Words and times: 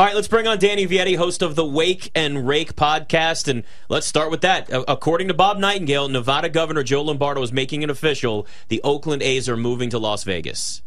All 0.00 0.06
right, 0.06 0.14
let's 0.14 0.28
bring 0.28 0.46
on 0.46 0.58
Danny 0.58 0.86
Vietti, 0.86 1.14
host 1.14 1.42
of 1.42 1.56
the 1.56 1.64
Wake 1.66 2.10
and 2.14 2.48
Rake 2.48 2.74
podcast, 2.74 3.48
and 3.48 3.64
let's 3.90 4.06
start 4.06 4.30
with 4.30 4.40
that. 4.40 4.70
According 4.88 5.28
to 5.28 5.34
Bob 5.34 5.58
Nightingale, 5.58 6.08
Nevada 6.08 6.48
Governor 6.48 6.82
Joe 6.82 7.02
Lombardo 7.02 7.42
is 7.42 7.52
making 7.52 7.82
it 7.82 7.90
official. 7.90 8.46
The 8.68 8.80
Oakland 8.82 9.22
A's 9.22 9.46
are 9.46 9.58
moving 9.58 9.90
to 9.90 9.98
Las 9.98 10.24
Vegas. 10.24 10.80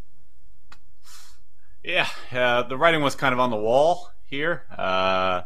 Yeah, 1.83 2.07
uh, 2.31 2.63
the 2.63 2.75
writing 2.75 3.03
was 3.03 3.13
kind 3.13 3.33
of 3.33 3.39
on 3.39 3.51
the 3.51 3.55
wall 3.55 4.09
here. 4.25 4.63
Uh, 4.75 5.43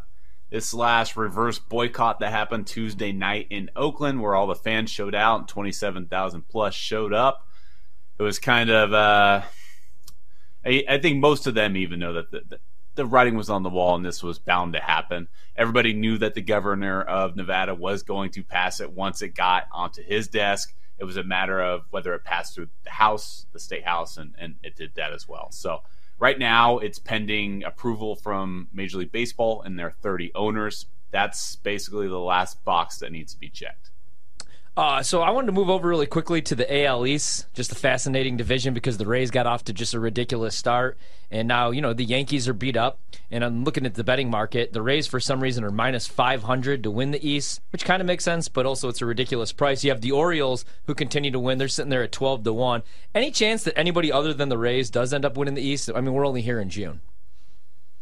this 0.49 0.73
last 0.73 1.17
reverse 1.17 1.59
boycott 1.59 2.21
that 2.21 2.31
happened 2.31 2.67
Tuesday 2.67 3.11
night 3.11 3.47
in 3.49 3.69
Oakland, 3.75 4.21
where 4.21 4.33
all 4.33 4.47
the 4.47 4.55
fans 4.55 4.89
showed 4.91 5.13
out 5.13 5.39
and 5.39 5.47
27,000 5.49 6.47
plus 6.47 6.73
showed 6.73 7.11
up. 7.11 7.45
It 8.17 8.23
was 8.23 8.39
kind 8.39 8.69
of, 8.69 8.93
uh, 8.93 9.41
I, 10.65 10.99
think 11.01 11.17
most 11.17 11.47
of 11.47 11.53
them 11.53 11.75
even 11.75 11.99
know 11.99 12.13
that 12.13 12.31
the, 12.31 12.59
the 12.97 13.05
writing 13.05 13.37
was 13.37 13.49
on 13.49 13.63
the 13.63 13.69
wall 13.69 13.95
and 13.95 14.05
this 14.05 14.21
was 14.21 14.39
bound 14.39 14.73
to 14.73 14.79
happen. 14.79 15.29
Everybody 15.55 15.93
knew 15.93 16.17
that 16.17 16.33
the 16.33 16.41
governor 16.41 17.01
of 17.01 17.35
Nevada 17.35 17.73
was 17.73 18.03
going 18.03 18.31
to 18.31 18.43
pass 18.43 18.81
it 18.81 18.91
once 18.91 19.21
it 19.21 19.29
got 19.29 19.67
onto 19.71 20.03
his 20.03 20.27
desk. 20.27 20.73
It 20.99 21.05
was 21.05 21.15
a 21.15 21.23
matter 21.23 21.61
of 21.61 21.85
whether 21.91 22.13
it 22.15 22.25
passed 22.25 22.55
through 22.55 22.69
the 22.83 22.89
House, 22.89 23.45
the 23.53 23.59
state 23.59 23.85
House, 23.85 24.17
and, 24.17 24.33
and 24.39 24.55
it 24.63 24.75
did 24.75 24.95
that 24.95 25.13
as 25.13 25.27
well. 25.27 25.51
So 25.51 25.83
right 26.17 26.37
now, 26.37 26.79
it's 26.79 26.97
pending 26.97 27.63
approval 27.63 28.15
from 28.15 28.67
Major 28.73 28.97
League 28.97 29.11
Baseball 29.11 29.61
and 29.61 29.77
their 29.77 29.91
30 29.91 30.31
owners. 30.33 30.87
That's 31.11 31.55
basically 31.57 32.07
the 32.07 32.19
last 32.19 32.65
box 32.65 32.97
that 32.97 33.11
needs 33.11 33.33
to 33.33 33.39
be 33.39 33.49
checked. 33.49 33.91
Uh, 34.77 35.01
so 35.01 35.23
I 35.23 35.31
wanted 35.31 35.47
to 35.47 35.53
move 35.53 35.71
over 35.71 35.89
really 35.89 36.05
quickly 36.05 36.39
to 36.43 36.53
the 36.53 36.85
AL 36.85 37.07
East, 37.07 37.47
just 37.55 37.71
a 37.71 37.75
fascinating 37.75 38.37
division 38.37 38.75
because 38.75 38.99
the 38.99 39.07
Rays 39.07 39.31
got 39.31 39.47
off 39.47 39.63
to 39.63 39.73
just 39.73 39.95
a 39.95 39.99
ridiculous 39.99 40.55
start, 40.55 40.99
and 41.31 41.47
now 41.47 41.71
you 41.71 41.81
know 41.81 41.93
the 41.93 42.05
Yankees 42.05 42.47
are 42.47 42.53
beat 42.53 42.77
up. 42.77 42.99
And 43.31 43.43
I'm 43.43 43.63
looking 43.63 43.87
at 43.87 43.95
the 43.95 44.03
betting 44.03 44.29
market. 44.29 44.73
The 44.73 44.83
Rays, 44.83 45.07
for 45.07 45.19
some 45.19 45.41
reason, 45.41 45.63
are 45.63 45.71
minus 45.71 46.05
500 46.05 46.83
to 46.83 46.91
win 46.91 47.09
the 47.09 47.27
East, 47.27 47.59
which 47.71 47.85
kind 47.85 48.01
of 48.01 48.05
makes 48.05 48.23
sense, 48.23 48.49
but 48.49 48.67
also 48.67 48.87
it's 48.87 49.01
a 49.01 49.07
ridiculous 49.07 49.51
price. 49.51 49.83
You 49.83 49.89
have 49.89 50.01
the 50.01 50.11
Orioles 50.11 50.63
who 50.85 50.93
continue 50.93 51.31
to 51.31 51.39
win; 51.39 51.57
they're 51.57 51.67
sitting 51.67 51.89
there 51.89 52.03
at 52.03 52.11
12 52.11 52.43
to 52.43 52.53
one. 52.53 52.83
Any 53.15 53.31
chance 53.31 53.63
that 53.63 53.75
anybody 53.79 54.11
other 54.11 54.31
than 54.31 54.49
the 54.49 54.59
Rays 54.59 54.91
does 54.91 55.11
end 55.11 55.25
up 55.25 55.37
winning 55.37 55.55
the 55.55 55.67
East? 55.67 55.89
I 55.95 56.01
mean, 56.01 56.13
we're 56.13 56.27
only 56.27 56.43
here 56.43 56.59
in 56.59 56.69
June. 56.69 57.01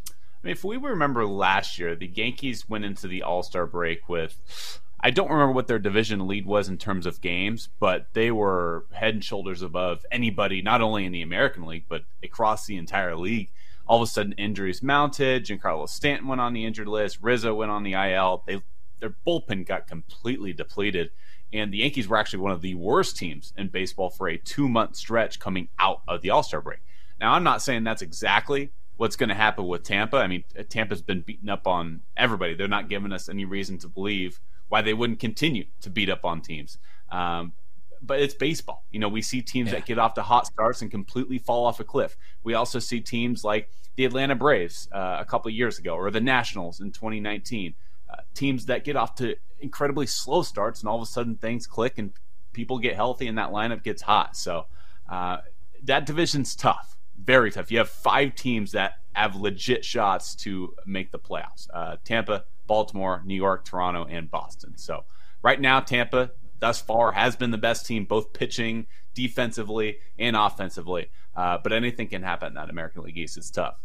I 0.09 0.11
mean, 0.43 0.51
if 0.51 0.65
we 0.65 0.75
remember 0.75 1.25
last 1.25 1.79
year, 1.79 1.95
the 1.95 2.11
Yankees 2.13 2.67
went 2.67 2.83
into 2.83 3.07
the 3.07 3.23
All 3.23 3.43
Star 3.43 3.65
break 3.65 4.09
with 4.09 4.81
I 5.05 5.11
don't 5.11 5.29
remember 5.29 5.51
what 5.51 5.67
their 5.67 5.77
division 5.77 6.25
lead 6.25 6.47
was 6.47 6.67
in 6.67 6.79
terms 6.79 7.05
of 7.05 7.21
games, 7.21 7.69
but 7.79 8.07
they 8.13 8.31
were 8.31 8.87
head 8.91 9.13
and 9.13 9.23
shoulders 9.23 9.61
above 9.61 10.03
anybody, 10.11 10.63
not 10.63 10.81
only 10.81 11.05
in 11.05 11.11
the 11.11 11.21
American 11.21 11.67
League, 11.67 11.85
but 11.87 12.05
across 12.23 12.65
the 12.65 12.75
entire 12.75 13.15
league. 13.15 13.51
All 13.85 14.01
of 14.01 14.09
a 14.09 14.11
sudden, 14.11 14.31
injuries 14.31 14.81
mounted. 14.81 15.45
Giancarlo 15.45 15.87
Stanton 15.87 16.27
went 16.27 16.41
on 16.41 16.53
the 16.53 16.65
injured 16.65 16.87
list. 16.87 17.19
Rizzo 17.21 17.53
went 17.53 17.69
on 17.69 17.83
the 17.83 17.93
IL. 17.93 18.41
They, 18.47 18.63
their 18.99 19.15
bullpen 19.27 19.67
got 19.67 19.85
completely 19.85 20.53
depleted. 20.53 21.11
And 21.53 21.71
the 21.71 21.77
Yankees 21.77 22.07
were 22.07 22.17
actually 22.17 22.39
one 22.39 22.53
of 22.53 22.61
the 22.61 22.73
worst 22.73 23.15
teams 23.15 23.53
in 23.55 23.67
baseball 23.67 24.09
for 24.09 24.27
a 24.27 24.39
two 24.39 24.67
month 24.67 24.95
stretch 24.95 25.39
coming 25.39 25.67
out 25.77 26.01
of 26.07 26.23
the 26.23 26.31
All 26.31 26.41
Star 26.41 26.61
break. 26.61 26.79
Now, 27.21 27.33
I'm 27.33 27.43
not 27.43 27.61
saying 27.61 27.83
that's 27.83 28.01
exactly 28.01 28.71
what's 28.97 29.17
going 29.17 29.29
to 29.29 29.35
happen 29.35 29.67
with 29.67 29.83
Tampa. 29.83 30.17
I 30.17 30.25
mean, 30.25 30.45
Tampa's 30.69 31.03
been 31.03 31.21
beaten 31.21 31.47
up 31.47 31.67
on 31.67 32.01
everybody. 32.17 32.55
They're 32.55 32.67
not 32.67 32.89
giving 32.89 33.11
us 33.11 33.29
any 33.29 33.45
reason 33.45 33.77
to 33.77 33.87
believe 33.87 34.39
why 34.69 34.81
they 34.81 34.93
wouldn't 34.93 35.19
continue 35.19 35.65
to 35.81 35.89
beat 35.89 36.09
up 36.09 36.25
on 36.25 36.41
teams. 36.41 36.77
Um, 37.11 37.53
but 38.01 38.19
it's 38.19 38.33
baseball. 38.33 38.83
You 38.91 38.99
know, 38.99 39.09
we 39.09 39.21
see 39.21 39.41
teams 39.41 39.67
yeah. 39.67 39.75
that 39.75 39.85
get 39.85 39.97
off 39.97 40.13
to 40.15 40.21
hot 40.21 40.47
starts 40.47 40.81
and 40.81 40.91
completely 40.91 41.39
fall 41.39 41.65
off 41.65 41.79
a 41.79 41.83
cliff. 41.83 42.17
We 42.43 42.53
also 42.53 42.79
see 42.79 42.99
teams 42.99 43.43
like 43.43 43.69
the 43.95 44.05
Atlanta 44.05 44.35
Braves 44.35 44.87
uh, 44.91 45.17
a 45.19 45.25
couple 45.25 45.49
years 45.51 45.79
ago, 45.79 45.95
or 45.95 46.11
the 46.11 46.21
Nationals 46.21 46.81
in 46.81 46.91
2019. 46.91 47.73
Uh, 48.07 48.17
teams 48.35 48.67
that 48.67 48.83
get 48.83 48.95
off 48.95 49.15
to 49.15 49.35
incredibly 49.59 50.05
slow 50.05 50.43
starts, 50.43 50.81
and 50.81 50.89
all 50.89 50.97
of 50.97 51.01
a 51.01 51.05
sudden 51.05 51.35
things 51.35 51.65
click 51.65 51.97
and 51.97 52.11
people 52.53 52.77
get 52.77 52.95
healthy, 52.95 53.27
and 53.27 53.37
that 53.37 53.49
lineup 53.49 53.83
gets 53.83 54.01
hot. 54.01 54.35
So 54.35 54.65
uh, 55.09 55.37
that 55.83 56.05
division's 56.05 56.55
tough, 56.55 56.97
very 57.21 57.51
tough. 57.51 57.71
You 57.71 57.79
have 57.79 57.89
five 57.89 58.35
teams 58.35 58.71
that 58.73 58.99
have 59.13 59.35
legit 59.35 59.83
shots 59.83 60.35
to 60.35 60.73
make 60.85 61.11
the 61.11 61.19
playoffs. 61.19 61.67
Uh, 61.73 61.97
Tampa, 62.03 62.43
Baltimore, 62.67 63.21
New 63.25 63.35
York, 63.35 63.65
Toronto, 63.65 64.05
and 64.05 64.29
Boston. 64.29 64.77
So 64.77 65.05
right 65.41 65.59
now, 65.59 65.79
Tampa 65.79 66.31
thus 66.59 66.81
far 66.81 67.11
has 67.11 67.35
been 67.35 67.51
the 67.51 67.57
best 67.57 67.85
team, 67.85 68.05
both 68.05 68.33
pitching, 68.33 68.87
defensively, 69.13 69.97
and 70.17 70.35
offensively. 70.35 71.09
Uh, 71.35 71.57
but 71.61 71.73
anything 71.73 72.07
can 72.07 72.23
happen 72.23 72.49
in 72.49 72.53
that 72.55 72.69
American 72.69 73.03
League 73.03 73.17
East. 73.17 73.37
It's 73.37 73.51
tough. 73.51 73.75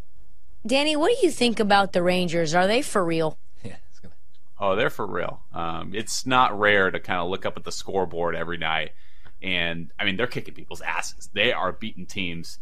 Danny, 0.67 0.95
what 0.95 1.13
do 1.15 1.27
you 1.27 1.33
think 1.33 1.59
about 1.59 1.93
the 1.93 2.03
Rangers? 2.03 2.55
Are 2.55 2.67
they 2.67 2.83
for 2.83 3.05
real? 3.05 3.39
Yeah. 3.65 3.77
Oh, 4.59 4.77
they're 4.77 4.91
for 4.91 5.07
real. 5.07 5.43
Um, 5.55 5.95
it's 5.95 6.27
not 6.27 6.59
rare 6.59 6.91
to 6.91 7.01
kind 7.01 7.21
of 7.21 7.31
look 7.31 7.47
up 7.47 7.57
at 7.57 7.65
the 7.65 7.73
scoreboard 7.73 8.35
every 8.35 8.59
night, 8.59 8.91
and 9.43 9.91
I 9.99 10.05
mean 10.05 10.17
they're 10.17 10.27
kicking 10.27 10.53
people's 10.53 10.83
asses. 10.83 11.31
They 11.33 11.51
are 11.51 11.73
beating 11.73 12.05
teams 12.05 12.59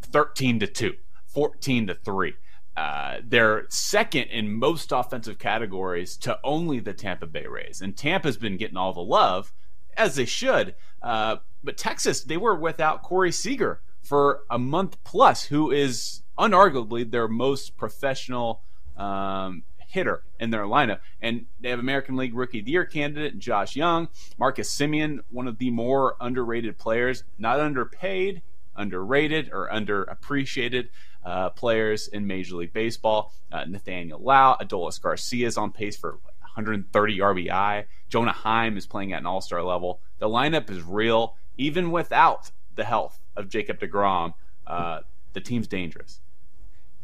thirteen 0.00 0.58
to 0.60 0.66
two, 0.66 0.94
14 1.26 1.88
to 1.88 1.94
three. 1.94 2.34
Uh, 2.78 3.20
they're 3.24 3.64
second 3.68 4.28
in 4.28 4.54
most 4.54 4.92
offensive 4.92 5.36
categories 5.36 6.16
to 6.16 6.38
only 6.44 6.78
the 6.78 6.92
Tampa 6.92 7.26
Bay 7.26 7.44
Rays. 7.44 7.80
And 7.82 7.96
Tampa's 7.96 8.36
been 8.36 8.56
getting 8.56 8.76
all 8.76 8.92
the 8.92 9.00
love, 9.00 9.52
as 9.96 10.14
they 10.14 10.24
should. 10.24 10.76
Uh, 11.02 11.38
but 11.64 11.76
Texas, 11.76 12.22
they 12.22 12.36
were 12.36 12.54
without 12.54 13.02
Corey 13.02 13.32
Seager 13.32 13.80
for 14.00 14.42
a 14.48 14.60
month 14.60 15.02
plus, 15.02 15.42
who 15.42 15.72
is 15.72 16.22
unarguably 16.38 17.10
their 17.10 17.26
most 17.26 17.76
professional 17.76 18.62
um, 18.96 19.64
hitter 19.88 20.22
in 20.38 20.50
their 20.50 20.62
lineup. 20.62 21.00
And 21.20 21.46
they 21.58 21.70
have 21.70 21.80
American 21.80 22.14
League 22.14 22.34
Rookie 22.34 22.60
of 22.60 22.66
the 22.66 22.70
Year 22.70 22.84
candidate 22.84 23.40
Josh 23.40 23.74
Jung, 23.74 24.06
Marcus 24.38 24.72
Semien, 24.72 25.18
one 25.30 25.48
of 25.48 25.58
the 25.58 25.70
more 25.70 26.14
underrated 26.20 26.78
players, 26.78 27.24
not 27.38 27.58
underpaid, 27.58 28.40
underrated, 28.78 29.50
or 29.52 29.68
underappreciated 29.70 30.88
uh, 31.24 31.50
players 31.50 32.08
in 32.08 32.26
Major 32.26 32.56
League 32.56 32.72
Baseball. 32.72 33.32
Uh, 33.52 33.64
Nathaniel 33.64 34.20
Lowe, 34.20 34.56
Adolis 34.60 35.00
Garcia 35.00 35.46
is 35.46 35.58
on 35.58 35.72
pace 35.72 35.96
for 35.96 36.12
130 36.40 37.18
RBI. 37.18 37.84
Jonah 38.08 38.32
Heim 38.32 38.76
is 38.76 38.86
playing 38.86 39.12
at 39.12 39.20
an 39.20 39.26
all 39.26 39.40
star 39.40 39.62
level. 39.62 40.00
The 40.18 40.28
lineup 40.28 40.70
is 40.70 40.82
real, 40.82 41.36
even 41.56 41.90
without 41.90 42.50
the 42.74 42.84
health 42.84 43.20
of 43.36 43.48
Jacob 43.48 43.80
DeGrom. 43.80 44.34
Uh, 44.66 45.00
the 45.32 45.40
team's 45.40 45.68
dangerous. 45.68 46.20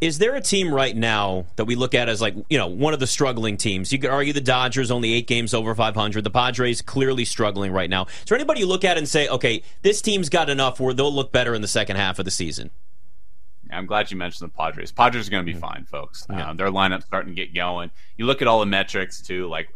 Is 0.01 0.19
there 0.19 0.35
a 0.35 0.41
team 0.41 0.75
right 0.75 0.95
now 0.95 1.47
that 1.57 1.65
we 1.65 1.77
look 1.77 1.95
at 1.95 2.09
as 2.09 2.21
like, 2.21 2.35
you 2.51 2.59
know, 2.59 2.67
one 2.67 2.93
of 2.93 3.01
the 3.01 3.07
struggling 3.07 3.57
teams? 3.57 3.93
You 3.93 3.99
could 3.99 4.11
argue 4.11 4.33
the 4.33 4.41
Dodgers 4.41 4.91
only 4.91 5.15
eight 5.15 5.27
games 5.27 5.55
over 5.55 5.75
500. 5.75 6.25
The 6.25 6.31
Padres 6.31 6.83
clearly 6.83 7.25
struggling 7.25 7.73
right 7.73 7.89
now. 7.89 8.07
Is 8.07 8.25
there 8.27 8.37
anybody 8.37 8.61
you 8.61 8.67
look 8.67 8.85
at 8.85 8.99
and 8.99 9.09
say, 9.09 9.29
okay, 9.29 9.63
this 9.83 10.03
team's 10.03 10.29
got 10.29 10.51
enough 10.51 10.81
where 10.81 10.93
they'll 10.93 11.15
look 11.15 11.33
better 11.33 11.55
in 11.55 11.63
the 11.63 11.69
second 11.69 11.97
half 11.97 12.19
of 12.19 12.25
the 12.25 12.31
season? 12.31 12.71
I'm 13.73 13.87
glad 13.87 14.11
you 14.11 14.17
mentioned 14.17 14.51
the 14.51 14.57
Padres. 14.57 14.93
Padres 14.93 15.29
are 15.29 15.31
going 15.31 15.45
to 15.45 15.51
be 15.51 15.59
mm-hmm. 15.59 15.67
fine, 15.67 15.85
folks. 15.85 16.27
Yeah. 16.29 16.51
Um, 16.51 16.57
their 16.57 16.69
lineup's 16.69 17.07
starting 17.07 17.35
to 17.35 17.35
get 17.35 17.55
going. 17.55 17.91
You 18.17 18.27
look 18.27 18.43
at 18.43 18.49
all 18.49 18.61
the 18.61 18.67
metrics 18.67 19.23
too. 19.23 19.49
Like 19.49 19.69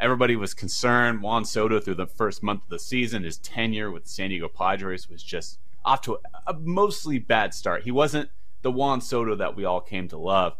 everybody 0.00 0.36
was 0.36 0.54
concerned. 0.54 1.22
Juan 1.22 1.44
Soto 1.44 1.80
through 1.80 1.96
the 1.96 2.06
first 2.06 2.42
month 2.42 2.62
of 2.64 2.70
the 2.70 2.78
season, 2.78 3.24
his 3.24 3.38
tenure 3.38 3.90
with 3.90 4.06
San 4.06 4.30
Diego 4.30 4.48
Padres 4.48 5.08
was 5.08 5.22
just 5.22 5.58
off 5.84 6.00
to 6.02 6.18
a, 6.46 6.52
a 6.52 6.54
mostly 6.54 7.18
bad 7.18 7.54
start. 7.54 7.82
He 7.84 7.90
wasn't 7.90 8.30
the 8.62 8.70
Juan 8.70 9.00
Soto 9.00 9.34
that 9.36 9.56
we 9.56 9.64
all 9.64 9.80
came 9.80 10.08
to 10.08 10.18
love. 10.18 10.54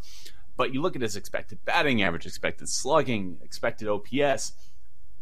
But 0.57 0.75
you 0.75 0.83
look 0.83 0.97
at 0.97 1.03
his 1.03 1.17
expected 1.17 1.65
batting 1.65 2.03
average, 2.03 2.27
expected 2.27 2.69
slugging, 2.69 3.39
expected 3.43 3.89
OPS 3.89 4.53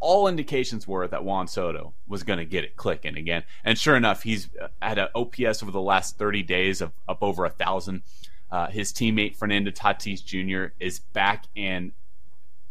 all 0.01 0.27
indications 0.27 0.87
were 0.87 1.07
that 1.07 1.23
Juan 1.23 1.47
Soto 1.47 1.93
was 2.07 2.23
going 2.23 2.39
to 2.39 2.45
get 2.45 2.63
it 2.63 2.75
clicking 2.75 3.15
again. 3.15 3.43
And 3.63 3.77
sure 3.77 3.95
enough, 3.95 4.23
he's 4.23 4.49
had 4.81 4.97
an 4.97 5.07
OPS 5.15 5.61
over 5.61 5.71
the 5.71 5.79
last 5.79 6.17
30 6.17 6.43
days 6.43 6.81
of 6.81 6.91
up 7.07 7.19
over 7.21 7.45
a 7.45 7.49
thousand. 7.49 8.01
Uh, 8.51 8.67
his 8.67 8.91
teammate 8.91 9.35
Fernando 9.35 9.71
Tatis 9.71 10.25
Jr. 10.25 10.73
is 10.79 10.99
back 10.99 11.45
and 11.55 11.93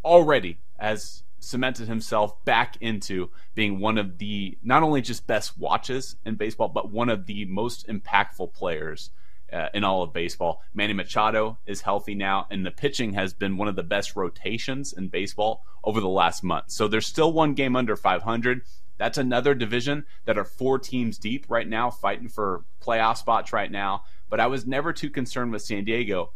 already 0.04 0.58
has 0.78 1.22
cemented 1.38 1.88
himself 1.88 2.44
back 2.44 2.76
into 2.80 3.30
being 3.54 3.78
one 3.80 3.96
of 3.96 4.18
the 4.18 4.58
not 4.62 4.82
only 4.82 5.00
just 5.00 5.26
best 5.26 5.56
watches 5.56 6.16
in 6.26 6.34
baseball, 6.34 6.68
but 6.68 6.90
one 6.90 7.08
of 7.08 7.26
the 7.26 7.44
most 7.46 7.86
impactful 7.86 8.52
players 8.52 9.10
uh, 9.52 9.68
in 9.74 9.84
all 9.84 10.02
of 10.02 10.12
baseball. 10.12 10.62
Manny 10.74 10.92
Machado 10.92 11.58
is 11.66 11.80
healthy 11.80 12.14
now, 12.14 12.46
and 12.50 12.64
the 12.64 12.70
pitching 12.70 13.12
has 13.14 13.32
been 13.32 13.56
one 13.56 13.68
of 13.68 13.76
the 13.76 13.82
best 13.82 14.16
rotations 14.16 14.92
in 14.92 15.08
baseball 15.08 15.64
over 15.84 16.00
the 16.00 16.08
last 16.08 16.42
month. 16.42 16.70
So 16.70 16.88
there's 16.88 17.06
still 17.06 17.32
one 17.32 17.54
game 17.54 17.76
under 17.76 17.96
500. 17.96 18.62
That's 18.98 19.18
another 19.18 19.54
division 19.54 20.04
that 20.26 20.38
are 20.38 20.44
four 20.44 20.78
teams 20.78 21.18
deep 21.18 21.46
right 21.48 21.68
now, 21.68 21.90
fighting 21.90 22.28
for 22.28 22.64
playoff 22.82 23.16
spots 23.16 23.52
right 23.52 23.70
now. 23.70 24.04
But 24.28 24.40
I 24.40 24.46
was 24.46 24.66
never 24.66 24.92
too 24.92 25.10
concerned 25.10 25.52
with 25.52 25.62
San 25.62 25.84
Diego. 25.84 26.32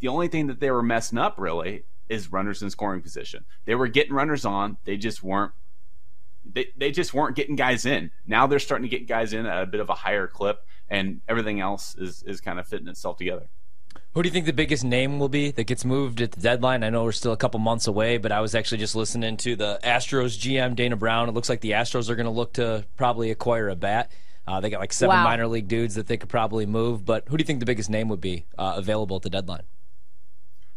The 0.00 0.08
only 0.08 0.28
thing 0.28 0.46
that 0.46 0.60
they 0.60 0.70
were 0.70 0.82
messing 0.82 1.18
up 1.18 1.34
really 1.38 1.84
is 2.08 2.30
runners 2.30 2.62
in 2.62 2.70
scoring 2.70 3.02
position. 3.02 3.44
They 3.64 3.74
were 3.74 3.88
getting 3.88 4.12
runners 4.12 4.44
on, 4.44 4.76
they 4.84 4.96
just 4.96 5.22
weren't 5.22 5.52
they, 6.44 6.66
they 6.76 6.90
just 6.90 7.14
weren't 7.14 7.36
getting 7.36 7.56
guys 7.56 7.86
in. 7.86 8.10
Now 8.26 8.46
they're 8.46 8.58
starting 8.58 8.88
to 8.88 8.96
get 8.96 9.08
guys 9.08 9.32
in 9.32 9.46
at 9.46 9.62
a 9.62 9.66
bit 9.66 9.80
of 9.80 9.88
a 9.88 9.94
higher 9.94 10.26
clip 10.26 10.60
and 10.88 11.20
everything 11.28 11.60
else 11.60 11.94
is 11.96 12.22
is 12.24 12.40
kind 12.40 12.58
of 12.58 12.66
fitting 12.66 12.88
itself 12.88 13.16
together. 13.16 13.48
Who 14.12 14.22
do 14.22 14.28
you 14.28 14.32
think 14.32 14.46
the 14.46 14.52
biggest 14.52 14.84
name 14.84 15.18
will 15.18 15.28
be 15.28 15.50
that 15.52 15.64
gets 15.64 15.84
moved 15.84 16.20
at 16.20 16.32
the 16.32 16.40
deadline? 16.40 16.84
I 16.84 16.90
know 16.90 17.02
we're 17.04 17.12
still 17.12 17.32
a 17.32 17.36
couple 17.36 17.58
months 17.60 17.86
away, 17.88 18.16
but 18.18 18.30
I 18.32 18.40
was 18.40 18.54
actually 18.54 18.78
just 18.78 18.94
listening 18.94 19.36
to 19.38 19.56
the 19.56 19.80
Astros 19.82 20.38
GM 20.38 20.76
Dana 20.76 20.96
Brown. 20.96 21.28
It 21.28 21.32
looks 21.32 21.48
like 21.48 21.60
the 21.60 21.72
Astros 21.72 22.08
are 22.08 22.14
going 22.16 22.26
to 22.26 22.30
look 22.32 22.52
to 22.54 22.84
probably 22.96 23.30
acquire 23.32 23.68
a 23.68 23.76
bat. 23.76 24.10
Uh, 24.46 24.60
they 24.60 24.70
got 24.70 24.78
like 24.80 24.92
seven 24.92 25.16
Wow. 25.16 25.24
minor 25.24 25.46
league 25.48 25.68
dudes 25.68 25.94
that 25.96 26.06
they 26.06 26.16
could 26.16 26.28
probably 26.28 26.66
move. 26.66 27.04
But 27.04 27.28
who 27.28 27.36
do 27.36 27.42
you 27.42 27.46
think 27.46 27.60
the 27.60 27.66
biggest 27.66 27.88
name 27.90 28.08
would 28.08 28.20
be 28.20 28.46
uh, 28.58 28.74
available 28.76 29.16
at 29.16 29.22
the 29.22 29.30
deadline? 29.30 29.62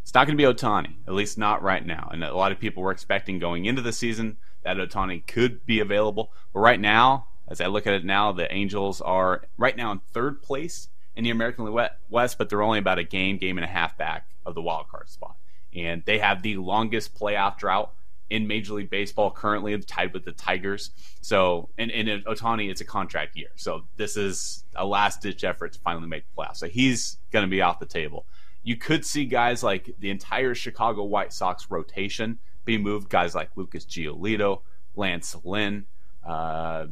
It's 0.02 0.14
not 0.14 0.26
going 0.26 0.38
to 0.38 0.42
be 0.42 0.50
Ohtani, 0.50 0.94
at 1.06 1.12
least 1.14 1.36
not 1.38 1.62
right 1.62 1.84
now. 1.84 2.08
And 2.12 2.24
a 2.24 2.34
lot 2.34 2.50
of 2.50 2.58
people 2.58 2.82
were 2.82 2.90
expecting 2.92 3.38
going 3.38 3.66
into 3.66 3.82
the 3.82 3.92
season 3.92 4.38
that 4.64 4.78
Ohtani 4.78 5.26
could 5.26 5.66
be 5.66 5.80
available. 5.80 6.32
But 6.54 6.60
right 6.60 6.80
now, 6.80 7.26
as 7.48 7.60
I 7.60 7.66
look 7.66 7.86
at 7.86 7.94
it 7.94 8.04
now, 8.04 8.32
the 8.32 8.52
Angels 8.52 9.00
are 9.00 9.42
right 9.56 9.76
now 9.76 9.92
in 9.92 10.00
third 10.12 10.42
place 10.42 10.88
in 11.16 11.24
the 11.24 11.30
American 11.30 11.64
League 11.64 11.90
West, 12.10 12.38
but 12.38 12.48
they're 12.48 12.62
only 12.62 12.78
about 12.78 12.98
a 12.98 13.04
game, 13.04 13.38
game 13.38 13.58
and 13.58 13.64
a 13.64 13.68
half 13.68 13.96
back 13.96 14.26
of 14.46 14.54
the 14.54 14.62
wild 14.62 14.88
card 14.88 15.08
spot. 15.08 15.36
And 15.74 16.02
they 16.04 16.18
have 16.18 16.42
the 16.42 16.56
longest 16.56 17.18
playoff 17.18 17.58
drought 17.58 17.92
in 18.30 18.46
Major 18.46 18.74
League 18.74 18.90
Baseball 18.90 19.30
currently, 19.30 19.76
tied 19.80 20.12
with 20.12 20.24
the 20.24 20.32
Tigers. 20.32 20.90
So, 21.20 21.70
and, 21.78 21.90
and 21.90 22.24
Ohtani, 22.26 22.70
it's 22.70 22.80
a 22.80 22.84
contract 22.84 23.36
year. 23.36 23.48
So 23.56 23.84
this 23.96 24.16
is 24.16 24.64
a 24.76 24.84
last 24.84 25.22
ditch 25.22 25.44
effort 25.44 25.72
to 25.72 25.78
finally 25.80 26.06
make 26.06 26.24
the 26.24 26.42
playoffs. 26.42 26.58
So 26.58 26.68
he's 26.68 27.16
going 27.32 27.44
to 27.44 27.50
be 27.50 27.62
off 27.62 27.78
the 27.78 27.86
table. 27.86 28.26
You 28.62 28.76
could 28.76 29.04
see 29.04 29.24
guys 29.24 29.62
like 29.62 29.94
the 29.98 30.10
entire 30.10 30.54
Chicago 30.54 31.04
White 31.04 31.32
Sox 31.32 31.70
rotation 31.70 32.38
be 32.64 32.76
moved. 32.76 33.08
Guys 33.08 33.34
like 33.34 33.50
Lucas 33.56 33.86
Giolito, 33.86 34.60
Lance 34.94 35.34
Lynn, 35.42 35.86
uh, 36.26 36.86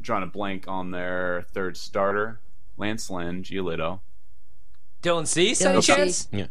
drawing 0.00 0.22
a 0.22 0.26
blank 0.26 0.66
on 0.68 0.90
their 0.90 1.44
third 1.52 1.76
starter, 1.76 2.40
Lance 2.76 3.10
Lynn, 3.10 3.42
Giolito, 3.42 4.00
Dylan 5.02 5.26
Cease, 5.26 5.60
any 5.62 5.80
chance? 5.80 6.28
Yeah. 6.32 6.46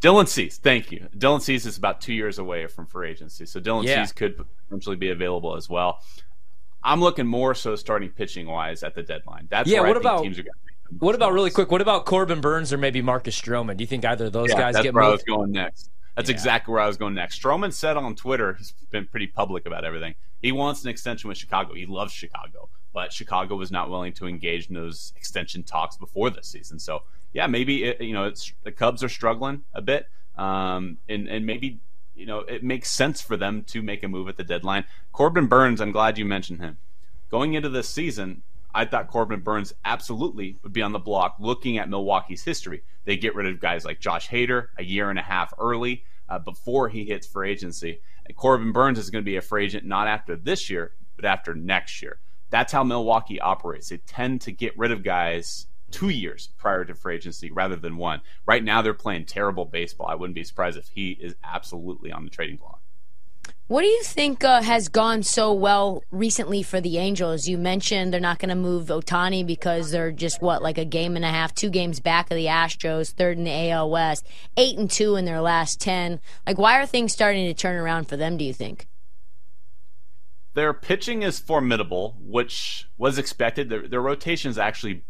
Dylan 0.00 0.28
Cease, 0.28 0.58
thank 0.58 0.92
you. 0.92 1.08
Dylan 1.16 1.40
Cease 1.40 1.66
is 1.66 1.76
about 1.76 2.00
two 2.00 2.12
years 2.14 2.38
away 2.38 2.66
from 2.68 2.86
free 2.86 3.10
agency, 3.10 3.46
so 3.46 3.60
Dylan 3.60 3.84
Yeah. 3.84 4.04
Cease 4.04 4.12
could 4.12 4.36
potentially 4.68 4.96
be 4.96 5.10
available 5.10 5.56
as 5.56 5.68
well. 5.68 5.98
I'm 6.84 7.00
looking 7.00 7.26
more 7.26 7.54
so 7.54 7.74
starting 7.74 8.10
pitching 8.10 8.46
wise 8.46 8.82
at 8.84 8.94
the 8.94 9.02
deadline. 9.02 9.48
That's 9.50 9.68
Yeah, 9.68 9.80
where 9.80 9.88
what 9.88 9.96
I 9.96 10.00
think 10.00 10.04
about- 10.04 10.22
teams 10.22 10.38
are 10.38 10.42
going. 10.42 10.54
What 11.00 11.14
about 11.14 11.32
really 11.32 11.50
quick? 11.50 11.70
What 11.70 11.82
about 11.82 12.06
Corbin 12.06 12.40
Burnes 12.40 12.72
or 12.72 12.78
maybe 12.78 13.02
Marcus 13.02 13.38
Stroman? 13.38 13.76
Do 13.76 13.82
you 13.82 13.88
think 13.88 14.04
either 14.06 14.26
of 14.26 14.32
those 14.32 14.48
Yeah, 14.50 14.58
guys 14.58 14.74
that's 14.74 14.84
get 14.84 14.94
where 14.94 15.02
I 15.04 15.10
moved? 15.10 15.24
was 15.28 15.36
going 15.36 15.50
next. 15.52 15.90
That's 16.18 16.28
Yeah. 16.28 16.34
exactly 16.34 16.72
where 16.72 16.82
I 16.82 16.88
was 16.88 16.96
going 16.96 17.14
next. 17.14 17.40
Stroman 17.40 17.72
said 17.72 17.96
on 17.96 18.16
Twitter, 18.16 18.54
he's 18.54 18.72
been 18.90 19.06
pretty 19.06 19.28
public 19.28 19.66
about 19.66 19.84
everything. 19.84 20.16
He 20.42 20.50
wants 20.50 20.82
an 20.82 20.90
extension 20.90 21.28
with 21.28 21.38
Chicago. 21.38 21.74
He 21.74 21.86
loves 21.86 22.12
Chicago, 22.12 22.68
but 22.92 23.12
Chicago 23.12 23.54
was 23.54 23.70
not 23.70 23.88
willing 23.88 24.12
to 24.14 24.26
engage 24.26 24.66
in 24.66 24.74
those 24.74 25.12
extension 25.16 25.62
talks 25.62 25.96
before 25.96 26.28
this 26.30 26.48
season. 26.48 26.80
So 26.80 27.04
yeah, 27.32 27.46
maybe 27.46 27.84
it, 27.84 28.00
you 28.00 28.12
know 28.14 28.24
it's 28.24 28.52
the 28.64 28.72
Cubs 28.72 29.04
are 29.04 29.08
struggling 29.08 29.62
a 29.74 29.80
bit, 29.80 30.08
um, 30.36 30.98
and 31.08 31.28
and 31.28 31.46
maybe 31.46 31.78
you 32.16 32.26
know 32.26 32.40
it 32.40 32.64
makes 32.64 32.90
sense 32.90 33.20
for 33.20 33.36
them 33.36 33.62
to 33.68 33.80
make 33.80 34.02
a 34.02 34.08
move 34.08 34.28
at 34.28 34.36
the 34.36 34.44
deadline. 34.44 34.84
Corbin 35.12 35.46
Burnes, 35.46 35.80
I'm 35.80 35.92
glad 35.92 36.18
you 36.18 36.24
mentioned 36.24 36.58
him. 36.60 36.78
Going 37.30 37.54
into 37.54 37.68
this 37.68 37.88
season, 37.88 38.42
I 38.74 38.86
thought 38.86 39.06
Corbin 39.08 39.40
Burnes 39.40 39.72
absolutely 39.84 40.56
would 40.64 40.72
be 40.72 40.82
on 40.82 40.92
the 40.92 40.98
block 40.98 41.36
looking 41.38 41.78
at 41.78 41.88
Milwaukee's 41.88 42.42
history. 42.42 42.82
They 43.08 43.16
get 43.16 43.34
rid 43.34 43.46
of 43.46 43.58
guys 43.58 43.86
like 43.86 44.00
Josh 44.00 44.28
Hader 44.28 44.66
a 44.76 44.84
year 44.84 45.08
and 45.08 45.18
a 45.18 45.22
half 45.22 45.54
early 45.58 46.04
uh, 46.28 46.40
before 46.40 46.90
he 46.90 47.06
hits 47.06 47.26
free 47.26 47.50
agency. 47.50 48.02
And 48.26 48.36
Corbin 48.36 48.70
Burnes 48.70 48.98
is 48.98 49.08
going 49.08 49.24
to 49.24 49.26
be 49.26 49.38
a 49.38 49.40
free 49.40 49.64
agent 49.64 49.86
not 49.86 50.08
after 50.08 50.36
this 50.36 50.68
year, 50.68 50.92
but 51.16 51.24
after 51.24 51.54
next 51.54 52.02
year. 52.02 52.18
That's 52.50 52.70
how 52.70 52.84
Milwaukee 52.84 53.40
operates. 53.40 53.88
They 53.88 53.96
tend 53.96 54.42
to 54.42 54.52
get 54.52 54.76
rid 54.76 54.92
of 54.92 55.02
guys 55.02 55.68
two 55.90 56.10
years 56.10 56.50
prior 56.58 56.84
to 56.84 56.94
free 56.94 57.14
agency 57.14 57.50
rather 57.50 57.76
than 57.76 57.96
one. 57.96 58.20
Right 58.44 58.62
now, 58.62 58.82
they're 58.82 58.92
playing 58.92 59.24
terrible 59.24 59.64
baseball. 59.64 60.08
I 60.08 60.14
wouldn't 60.14 60.34
be 60.34 60.44
surprised 60.44 60.76
if 60.76 60.88
he 60.88 61.12
is 61.12 61.34
absolutely 61.42 62.12
on 62.12 62.24
the 62.24 62.30
trading 62.30 62.56
block. 62.56 62.82
What 63.68 63.82
do 63.82 63.86
you 63.86 64.02
think 64.02 64.44
uh, 64.44 64.62
has 64.62 64.88
gone 64.88 65.22
so 65.22 65.52
well 65.52 66.02
recently 66.10 66.62
for 66.62 66.80
the 66.80 66.96
Angels? 66.96 67.46
You 67.46 67.58
mentioned 67.58 68.10
they're 68.10 68.18
not 68.18 68.38
going 68.38 68.48
to 68.48 68.54
move 68.54 68.86
Ohtani 68.86 69.46
because 69.46 69.90
they're 69.90 70.10
just 70.10 70.40
what 70.40 70.62
like 70.62 70.78
a 70.78 70.86
game 70.86 71.16
and 71.16 71.24
a 71.24 71.28
half, 71.28 71.54
two 71.54 71.68
games 71.68 72.00
back 72.00 72.30
of 72.30 72.36
the 72.36 72.46
Astros, 72.46 73.12
third 73.12 73.36
in 73.36 73.44
the 73.44 73.70
AL 73.70 73.90
West, 73.90 74.26
eight 74.56 74.78
and 74.78 74.90
two 74.90 75.16
in 75.16 75.26
their 75.26 75.42
last 75.42 75.82
ten. 75.82 76.18
Like, 76.46 76.56
why 76.56 76.80
are 76.80 76.86
things 76.86 77.12
starting 77.12 77.46
to 77.46 77.52
turn 77.52 77.76
around 77.76 78.08
for 78.08 78.16
them? 78.16 78.38
Do 78.38 78.44
you 78.46 78.54
think? 78.54 78.88
Their 80.54 80.72
pitching 80.72 81.22
is 81.22 81.38
formidable, 81.38 82.16
which 82.22 82.88
was 82.96 83.18
expected. 83.18 83.68
Their, 83.68 83.86
their 83.86 84.00
rotation 84.00 84.50
is 84.50 84.56
actually 84.56 85.04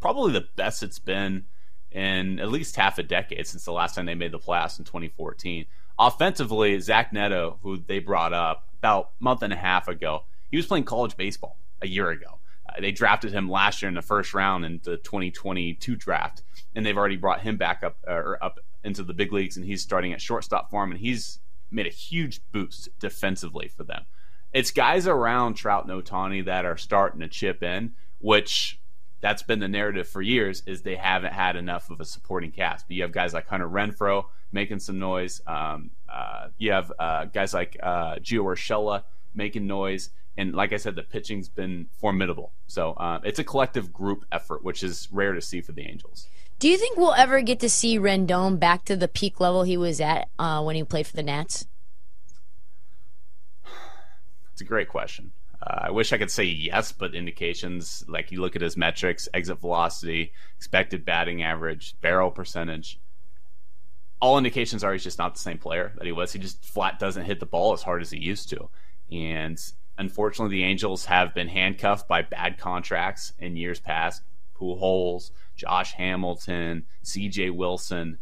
probably 0.00 0.32
the 0.32 0.48
best 0.56 0.82
it's 0.82 0.98
been 0.98 1.44
in 1.90 2.40
at 2.40 2.48
least 2.48 2.76
half 2.76 2.96
a 2.96 3.02
decade 3.02 3.46
since 3.46 3.66
the 3.66 3.72
last 3.72 3.96
time 3.96 4.06
they 4.06 4.14
made 4.14 4.32
the 4.32 4.38
playoffs 4.38 4.78
in 4.78 4.86
2014. 4.86 5.66
Offensively, 5.98 6.78
Zach 6.78 7.12
Neto, 7.12 7.58
who 7.62 7.78
they 7.78 7.98
brought 7.98 8.32
up 8.32 8.68
about 8.78 9.10
a 9.20 9.24
month 9.24 9.42
and 9.42 9.52
a 9.52 9.56
half 9.56 9.88
ago, 9.88 10.24
he 10.50 10.56
was 10.56 10.66
playing 10.66 10.84
college 10.84 11.16
baseball 11.16 11.58
a 11.82 11.88
year 11.88 12.10
ago. 12.10 12.38
Uh, 12.68 12.80
they 12.80 12.92
drafted 12.92 13.32
him 13.32 13.50
last 13.50 13.82
year 13.82 13.88
in 13.88 13.94
the 13.94 14.02
first 14.02 14.32
round 14.32 14.64
in 14.64 14.80
the 14.84 14.96
2022 14.98 15.96
draft, 15.96 16.42
and 16.74 16.86
they've 16.86 16.96
already 16.96 17.16
brought 17.16 17.40
him 17.40 17.56
back 17.56 17.82
up 17.82 17.96
uh, 18.06 18.12
or 18.12 18.42
up 18.42 18.60
into 18.84 19.02
the 19.02 19.14
big 19.14 19.32
leagues, 19.32 19.56
and 19.56 19.66
he's 19.66 19.82
starting 19.82 20.12
at 20.12 20.20
shortstop 20.20 20.70
for 20.70 20.84
him, 20.84 20.92
and 20.92 21.00
he's 21.00 21.40
made 21.70 21.86
a 21.86 21.90
huge 21.90 22.40
boost 22.52 22.88
defensively 23.00 23.68
for 23.68 23.82
them. 23.82 24.04
It's 24.52 24.70
guys 24.70 25.06
around 25.06 25.54
Trout 25.54 25.86
and 25.86 25.92
Ohtani 25.92 26.44
that 26.44 26.64
are 26.64 26.76
starting 26.76 27.20
to 27.20 27.28
chip 27.28 27.62
in, 27.62 27.92
which 28.18 28.80
that's 29.20 29.42
been 29.42 29.58
the 29.58 29.68
narrative 29.68 30.08
for 30.08 30.22
years 30.22 30.62
is 30.66 30.82
they 30.82 30.96
haven't 30.96 31.32
had 31.32 31.56
enough 31.56 31.90
of 31.90 32.00
a 32.00 32.04
supporting 32.04 32.52
cast. 32.52 32.86
But 32.86 32.96
you 32.96 33.02
have 33.02 33.12
guys 33.12 33.34
like 33.34 33.48
Hunter 33.48 33.68
Renfroe 33.68 34.26
making 34.52 34.78
some 34.78 34.98
noise. 34.98 35.40
Um, 35.46 35.90
uh, 36.08 36.48
you 36.56 36.72
have 36.72 36.92
uh, 36.98 37.24
guys 37.26 37.52
like 37.52 37.76
uh, 37.82 38.16
Gio 38.16 38.44
Urshela 38.44 39.02
making 39.34 39.66
noise. 39.66 40.10
And 40.36 40.54
like 40.54 40.72
I 40.72 40.76
said, 40.76 40.94
the 40.94 41.02
pitching's 41.02 41.48
been 41.48 41.88
formidable. 42.00 42.52
So 42.68 42.92
uh, 42.92 43.20
it's 43.24 43.40
a 43.40 43.44
collective 43.44 43.92
group 43.92 44.24
effort, 44.30 44.62
which 44.62 44.84
is 44.84 45.08
rare 45.10 45.32
to 45.32 45.40
see 45.40 45.60
for 45.60 45.72
the 45.72 45.82
Angels. 45.82 46.28
Do 46.60 46.68
you 46.68 46.76
think 46.76 46.96
we'll 46.96 47.14
ever 47.14 47.40
get 47.40 47.60
to 47.60 47.68
see 47.68 47.98
Rendon 47.98 48.58
back 48.58 48.84
to 48.86 48.96
the 48.96 49.08
peak 49.08 49.40
level 49.40 49.64
he 49.64 49.76
was 49.76 50.00
at 50.00 50.28
uh, 50.38 50.62
when 50.62 50.76
he 50.76 50.84
played 50.84 51.06
for 51.06 51.16
the 51.16 51.22
Nats? 51.22 51.66
It's 54.52 54.60
a 54.60 54.64
great 54.64 54.88
question. 54.88 55.32
Uh, 55.60 55.80
I 55.84 55.90
wish 55.90 56.12
I 56.12 56.18
could 56.18 56.30
say 56.30 56.44
yes, 56.44 56.92
but 56.92 57.14
indications 57.14 58.04
like 58.08 58.30
you 58.30 58.40
look 58.40 58.54
at 58.56 58.62
his 58.62 58.76
metrics, 58.76 59.28
exit 59.34 59.60
velocity, 59.60 60.32
expected 60.56 61.04
batting 61.04 61.42
average, 61.42 61.94
barrel 62.00 62.30
percentage, 62.30 63.00
all 64.20 64.38
indications 64.38 64.82
are 64.82 64.92
he's 64.92 65.04
just 65.04 65.18
not 65.18 65.34
the 65.34 65.40
same 65.40 65.58
player 65.58 65.92
that 65.96 66.06
he 66.06 66.12
was. 66.12 66.32
He 66.32 66.38
just 66.38 66.64
flat 66.64 66.98
doesn't 66.98 67.24
hit 67.24 67.40
the 67.40 67.46
ball 67.46 67.72
as 67.72 67.82
hard 67.82 68.02
as 68.02 68.10
he 68.10 68.18
used 68.18 68.50
to. 68.50 68.68
And 69.10 69.60
unfortunately, 69.96 70.56
the 70.56 70.64
Angels 70.64 71.04
have 71.06 71.34
been 71.34 71.48
handcuffed 71.48 72.08
by 72.08 72.22
bad 72.22 72.58
contracts 72.58 73.32
in 73.38 73.56
years 73.56 73.80
past. 73.80 74.22
Pujols, 74.58 75.30
Josh 75.54 75.92
Hamilton, 75.92 76.84
C.J. 77.02 77.50
Wilson. 77.50 78.18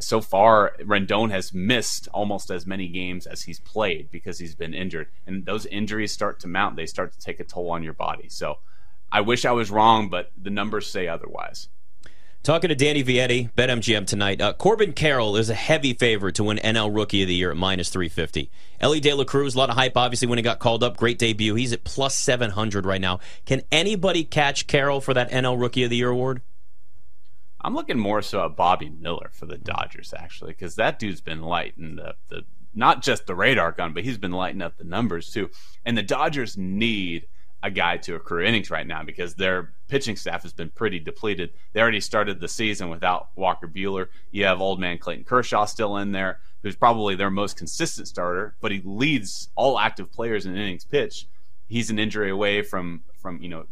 So 0.00 0.20
far, 0.20 0.74
Rendon 0.80 1.30
has 1.30 1.52
missed 1.52 2.08
almost 2.12 2.50
as 2.50 2.66
many 2.66 2.88
games 2.88 3.26
as 3.26 3.42
he's 3.42 3.60
played 3.60 4.10
because 4.10 4.38
he's 4.38 4.54
been 4.54 4.74
injured. 4.74 5.08
And 5.26 5.44
those 5.44 5.66
injuries 5.66 6.12
start 6.12 6.40
to 6.40 6.48
mount. 6.48 6.76
They 6.76 6.86
start 6.86 7.12
to 7.12 7.18
take 7.18 7.40
a 7.40 7.44
toll 7.44 7.70
on 7.70 7.82
your 7.82 7.92
body. 7.92 8.28
So 8.28 8.58
I 9.12 9.20
wish 9.20 9.44
I 9.44 9.52
was 9.52 9.70
wrong, 9.70 10.08
but 10.08 10.30
the 10.40 10.50
numbers 10.50 10.86
say 10.86 11.08
otherwise. 11.08 11.68
Talking 12.42 12.68
to 12.68 12.74
Danny 12.74 13.04
Vietti, 13.04 13.52
BetMGM 13.52 14.06
tonight. 14.06 14.40
Uh, 14.40 14.54
Corbin 14.54 14.94
Carroll 14.94 15.36
is 15.36 15.50
a 15.50 15.54
heavy 15.54 15.92
favorite 15.92 16.36
to 16.36 16.44
win 16.44 16.56
NL 16.56 16.94
Rookie 16.94 17.20
of 17.20 17.28
the 17.28 17.34
Year 17.34 17.50
at 17.50 17.56
minus 17.58 17.90
350. 17.90 18.50
Elly 18.80 18.98
De 18.98 19.12
La 19.12 19.24
Cruz, 19.24 19.54
a 19.54 19.58
lot 19.58 19.68
of 19.68 19.76
hype, 19.76 19.94
obviously, 19.94 20.26
when 20.26 20.38
he 20.38 20.42
got 20.42 20.58
called 20.58 20.82
up. 20.82 20.96
Great 20.96 21.18
debut. 21.18 21.54
He's 21.54 21.74
at 21.74 21.84
plus 21.84 22.14
700 22.14 22.86
right 22.86 23.00
now. 23.00 23.20
Can 23.44 23.60
anybody 23.70 24.24
catch 24.24 24.66
Carroll 24.66 25.02
for 25.02 25.12
that 25.12 25.30
NL 25.30 25.60
Rookie 25.60 25.84
of 25.84 25.90
the 25.90 25.96
Year 25.96 26.08
award? 26.08 26.40
I'm 27.62 27.74
looking 27.74 27.98
more 27.98 28.22
so 28.22 28.44
at 28.44 28.56
Bobby 28.56 28.88
Miller 28.88 29.30
for 29.32 29.46
the 29.46 29.58
Dodgers, 29.58 30.14
actually, 30.16 30.52
because 30.52 30.76
that 30.76 30.98
dude's 30.98 31.20
been 31.20 31.42
lighting 31.42 31.96
the, 31.96 32.14
the 32.28 32.42
not 32.74 33.02
just 33.02 33.26
the 33.26 33.34
radar 33.34 33.72
gun, 33.72 33.92
but 33.92 34.04
he's 34.04 34.18
been 34.18 34.32
lighting 34.32 34.62
up 34.62 34.78
the 34.78 34.84
numbers 34.84 35.30
too. 35.30 35.50
And 35.84 35.96
the 35.96 36.02
Dodgers 36.02 36.56
need 36.56 37.26
a 37.62 37.70
guy 37.70 37.96
to 37.98 38.14
accrue 38.14 38.44
innings 38.44 38.70
right 38.70 38.86
now 38.86 39.02
because 39.02 39.34
their 39.34 39.72
pitching 39.88 40.16
staff 40.16 40.42
has 40.42 40.52
been 40.52 40.70
pretty 40.70 40.98
depleted. 40.98 41.50
They 41.72 41.80
already 41.80 42.00
started 42.00 42.40
the 42.40 42.48
season 42.48 42.88
without 42.88 43.28
Walker 43.36 43.68
Buehler. 43.68 44.08
You 44.30 44.44
have 44.44 44.60
old 44.60 44.80
man 44.80 44.98
Clayton 44.98 45.24
Kershaw 45.24 45.66
still 45.66 45.98
in 45.98 46.12
there, 46.12 46.40
who's 46.62 46.76
probably 46.76 47.16
their 47.16 47.30
most 47.30 47.56
consistent 47.56 48.08
starter, 48.08 48.54
but 48.60 48.72
he 48.72 48.80
leads 48.84 49.50
all 49.56 49.78
active 49.78 50.10
players 50.10 50.46
in 50.46 50.56
innings 50.56 50.84
pitched. 50.84 51.26
He's 51.68 51.90
an 51.90 51.98
injury 51.98 52.30
away 52.30 52.62
from 52.62 53.02
from 53.20 53.42
you 53.42 53.48
know 53.48 53.66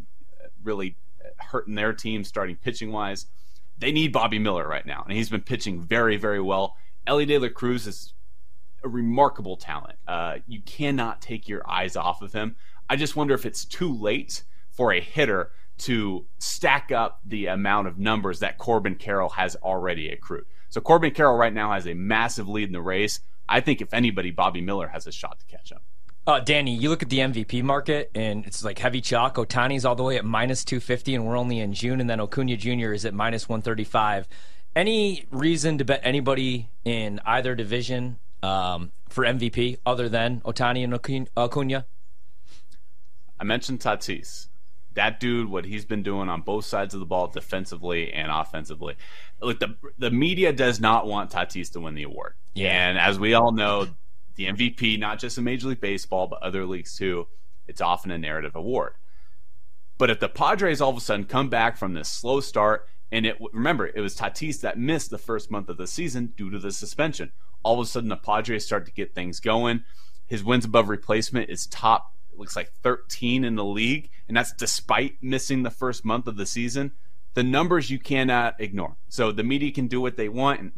really 0.63 0.97
hurting 1.39 1.75
their 1.75 1.93
team 1.93 2.25
starting 2.25 2.57
pitching 2.57 2.93
wise. 2.93 3.27
They 3.79 3.93
need 3.93 4.13
Bobby 4.13 4.39
Miller 4.39 4.67
right 4.67 4.85
now, 4.85 5.05
and 5.07 5.17
he's 5.17 5.31
been 5.31 5.43
pitching 5.43 5.81
very 5.81 6.17
very 6.17 6.41
well. 6.41 6.77
Elly 7.07 7.27
De 7.27 7.39
La 7.39 7.49
Cruz 7.49 7.87
is 7.87 8.13
a 8.85 8.89
remarkable 8.89 9.57
talent. 9.57 9.99
Uh, 10.07 10.37
you 10.47 10.61
cannot 10.63 11.21
take 11.23 11.49
your 11.49 11.69
eyes 11.69 11.97
off 11.97 12.23
of 12.23 12.33
him. 12.33 12.57
I 12.89 12.97
just 12.97 13.17
wonder 13.17 13.35
if 13.35 13.45
it's 13.47 13.65
too 13.65 13.93
late 13.93 14.45
for 14.71 14.93
a 14.93 15.01
hitter 15.01 15.51
to 15.79 16.27
stack 16.39 16.91
up 16.93 17.21
the 17.25 17.47
amount 17.47 17.89
of 17.89 17.99
numbers 17.99 18.41
that 18.41 18.59
Corbin 18.59 18.97
Carroll 18.97 19.31
has 19.31 19.57
already 19.57 20.09
accrued. 20.11 20.45
So 20.69 20.81
Corbin 20.81 21.13
Carroll 21.13 21.37
right 21.37 21.53
now 21.53 21.73
has 21.73 21.87
a 21.87 21.95
massive 21.95 22.49
lead 22.49 22.69
in 22.69 22.73
the 22.73 22.83
race. 22.83 23.21
I 23.49 23.61
think 23.61 23.81
if 23.81 23.95
anybody, 23.95 24.31
Bobby 24.31 24.61
Miller 24.61 24.89
has 24.89 25.07
a 25.07 25.13
shot 25.13 25.39
to 25.41 25.47
catch 25.47 25.73
up. 25.73 25.83
Uh, 26.29 26.41
Danny, 26.41 26.75
you 26.75 26.91
look 26.91 27.03
at 27.03 27.09
the 27.09 27.21
MVP 27.21 27.63
market, 27.63 28.11
and 28.15 28.45
it's 28.45 28.63
like 28.63 28.79
heavy 28.79 29.01
chalk. 29.01 29.37
Ohtani's 29.37 29.87
all 29.87 29.95
the 29.95 30.03
way 30.03 30.19
at 30.19 30.27
minus 30.27 30.63
250, 30.63 31.15
and 31.15 31.27
we're 31.27 31.39
only 31.39 31.59
in 31.59 31.73
June, 31.73 32.03
and 32.03 32.11
then 32.11 32.21
Acuna 32.21 32.55
Jr. 32.55 32.93
is 32.93 33.07
at 33.07 33.15
minus 33.15 33.49
135. 33.49 34.29
Any 34.77 35.25
reason 35.31 35.79
to 35.79 35.87
bet 35.87 36.03
anybody 36.03 36.69
in 36.85 37.19
either 37.25 37.55
division 37.55 38.19
um, 38.43 38.93
for 39.09 39.25
MVP 39.25 39.79
other 39.87 40.11
than 40.11 40.43
Ohtani 40.43 40.85
and 40.85 41.29
Acuna? 41.35 41.87
I 43.41 43.45
mentioned 43.45 43.81
Tatis. 43.81 44.49
That 44.93 45.21
dude, 45.21 45.49
what 45.49 45.65
he's 45.65 45.87
been 45.87 46.03
doing 46.03 46.29
on 46.29 46.43
both 46.43 46.67
sides 46.67 46.93
of 46.93 47.01
the 47.01 47.07
ball, 47.07 47.29
defensively 47.29 48.13
and 48.13 48.31
offensively. 48.31 48.97
Look, 49.41 49.61
the 49.61 49.77
the 49.97 50.11
media 50.11 50.53
does 50.53 50.79
not 50.79 51.07
want 51.07 51.31
Tatis 51.31 51.73
to 51.73 51.81
win 51.81 51.95
the 51.95 52.03
award. 52.03 52.35
Yeah. 52.53 52.89
And 52.91 52.99
as 52.99 53.19
we 53.19 53.33
all 53.33 53.53
know, 53.53 53.87
the 54.39 54.47
MVP, 54.47 54.99
not 54.99 55.19
just 55.19 55.37
in 55.37 55.45
Major 55.45 55.69
League 55.69 55.81
Baseball, 55.81 56.29
but 56.29 56.43
other 56.43 56.65
leagues 56.65 56.97
too, 56.97 57.27
it's 57.67 57.81
often 57.81 58.13
a 58.13 58.17
narrative 58.17 58.55
award. 58.55 58.95
But 59.99 60.11
if 60.11 60.21
the 60.21 60.29
Padres 60.29 60.81
all 60.81 60.91
of 60.91 60.97
a 60.97 61.01
sudden 61.01 61.27
come 61.27 61.51
back 61.51 61.77
from 61.77 61.93
this 61.93 62.09
slow 62.09 62.41
start, 62.41 62.87
and 63.11 63.27
it 63.27 63.37
remember 63.53 63.87
it 63.87 64.01
was 64.01 64.17
Tatis 64.17 64.61
that 64.61 64.79
missed 64.79 65.11
the 65.11 65.19
first 65.19 65.51
month 65.51 65.69
of 65.69 65.77
the 65.77 65.89
season 65.89 66.33
due 66.37 66.51
to 66.51 66.59
the 66.59 66.71
suspension. 66.71 67.33
All 67.65 67.81
of 67.81 67.87
a 67.87 67.91
sudden, 67.91 68.09
the 68.09 68.17
Padres 68.17 68.65
start 68.65 68.87
to 68.87 68.93
get 68.93 69.15
things 69.15 69.41
going. 69.41 69.83
His 70.27 70.45
wins 70.45 70.65
above 70.65 70.89
replacement 70.89 71.51
is 71.51 71.67
top 71.67 72.15
looks 72.37 72.55
like 72.55 72.71
13 72.85 73.43
in 73.43 73.57
the 73.57 73.65
league, 73.65 74.11
and 74.29 74.37
that's 74.37 74.53
despite 74.53 75.21
missing 75.21 75.65
the 75.65 75.71
first 75.71 76.05
month 76.05 76.29
of 76.29 76.37
the 76.37 76.47
season. 76.47 76.93
The 77.35 77.43
numbers 77.43 77.91
you 77.91 77.99
cannot 77.99 78.61
ignore. 78.61 78.97
So 79.09 79.33
the 79.33 79.43
media 79.43 79.73
can 79.73 79.89
do 79.89 80.01
what 80.01 80.17
they 80.17 80.29
want, 80.29 80.61
and 80.61 80.73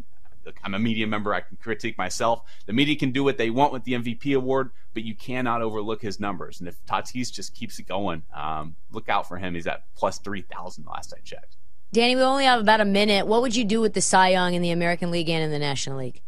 I'm 0.63 0.75
a 0.75 0.79
media 0.79 1.07
member. 1.07 1.35
I 1.35 1.41
can 1.41 1.57
critique 1.57 1.97
myself. 1.99 2.43
The 2.67 2.73
media 2.73 2.97
can 2.97 3.13
do 3.13 3.25
what 3.25 3.39
they 3.39 3.51
want 3.51 3.73
with 3.73 3.85
the 3.85 3.93
MVP 3.93 4.37
award, 4.37 4.71
but 4.95 5.03
you 5.03 5.15
cannot 5.15 5.63
overlook 5.63 6.03
his 6.03 6.21
numbers. 6.21 6.61
And 6.61 6.69
if 6.69 6.77
Tatis 6.87 7.33
just 7.33 7.55
keeps 7.55 7.79
it 7.79 7.89
going, 7.89 8.23
um, 8.35 8.77
look 8.91 9.09
out 9.09 9.29
for 9.29 9.37
him. 9.37 9.55
He's 9.55 9.67
at 9.67 9.85
plus 9.95 10.19
3,000 10.19 10.87
last 10.87 11.15
I 11.17 11.21
checked. 11.21 11.57
Danny, 11.93 12.15
we 12.15 12.23
only 12.23 12.45
have 12.45 12.61
about 12.61 12.81
a 12.81 12.85
minute. 12.85 13.27
What 13.27 13.43
would 13.43 13.57
you 13.57 13.65
do 13.65 13.81
with 13.81 13.95
the 13.95 14.01
Cy 14.01 14.29
Young 14.29 14.55
in 14.55 14.63
the 14.63 14.71
American 14.71 15.11
League 15.11 15.29
and 15.29 15.43
in 15.43 15.51
the 15.51 15.59
National 15.59 15.99
League? 15.99 16.23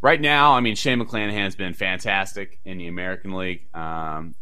right 0.00 0.20
now, 0.20 0.52
I 0.52 0.60
mean, 0.60 0.74
Shane 0.74 1.00
McClanahan 1.00 1.44
has 1.44 1.56
been 1.56 1.74
fantastic 1.74 2.58
in 2.64 2.78
the 2.78 2.86
American 2.86 3.34
League. 3.34 3.66
Um, 3.74 4.34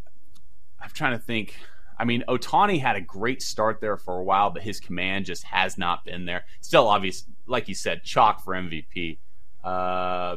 I'm 0.81 0.91
trying 0.93 1.13
to 1.13 1.19
think. 1.19 1.57
I 1.99 2.05
mean, 2.05 2.23
Ohtani 2.28 2.81
had 2.81 2.97
a 2.97 3.00
great 3.00 3.43
start 3.43 3.81
there 3.81 3.97
for 3.97 4.19
a 4.19 4.23
while, 4.23 4.50
but 4.50 4.62
his 4.62 4.78
command 4.78 5.26
just 5.26 5.45
has 5.45 5.76
not 5.76 6.05
been 6.05 6.26
there. 6.26 6.45
Still, 6.61 6.87
obvious, 6.87 7.25
like 7.47 7.69
you 7.69 7.75
said, 7.75 8.05
chalk 8.05 8.45
for 8.45 8.55
MVP. 8.55 9.19
Uh, 9.64 10.37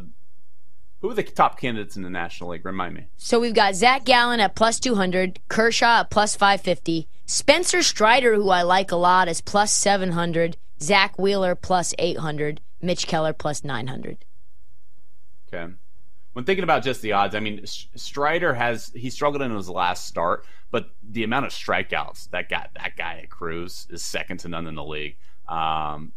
who 1.01 1.09
are 1.09 1.13
the 1.13 1.23
top 1.23 1.59
candidates 1.59 1.95
in 1.95 2.03
the 2.03 2.09
National 2.09 2.51
League? 2.51 2.65
Remind 2.65 2.95
me. 2.95 3.07
So 3.17 3.39
we've 3.39 3.53
got 3.53 3.75
Zac 3.75 4.05
Gallen 4.05 4.39
at 4.39 4.55
plus 4.55 4.79
200, 4.79 5.39
Kershaw 5.49 6.01
at 6.01 6.09
plus 6.09 6.35
550, 6.35 7.07
Spencer 7.25 7.81
Strider, 7.81 8.35
who 8.35 8.49
I 8.49 8.61
like 8.63 8.91
a 8.91 8.95
lot, 8.95 9.27
is 9.27 9.41
plus 9.41 9.71
700, 9.71 10.57
Zack 10.81 11.17
Wheeler 11.17 11.55
plus 11.55 11.93
800, 11.97 12.61
Mitch 12.81 13.07
Keller 13.07 13.33
plus 13.33 13.63
900. 13.63 14.25
Okay. 15.53 15.73
When 16.33 16.45
thinking 16.45 16.63
about 16.63 16.83
just 16.83 17.01
the 17.01 17.11
odds, 17.11 17.35
I 17.35 17.39
mean, 17.41 17.65
Strider 17.65 18.53
has 18.53 18.91
he 18.95 19.09
struggled 19.09 19.41
in 19.41 19.51
his 19.51 19.69
last 19.69 20.05
start, 20.05 20.45
but 20.71 20.89
the 21.03 21.23
amount 21.23 21.45
of 21.45 21.51
strikeouts 21.51 22.29
that 22.29 22.49
got 22.49 22.69
that 22.75 22.95
guy 22.95 23.19
at 23.23 23.29
Cruz 23.29 23.87
is 23.89 24.01
second 24.01 24.37
to 24.37 24.47
none 24.47 24.67
in 24.67 24.75
the 24.75 24.83
league. 24.83 25.17
Um, 25.47 26.13